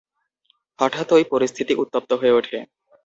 [0.79, 2.57] হঠাৎই পরিস্থিতি উত্তপ্ত হয়ে ওঠে।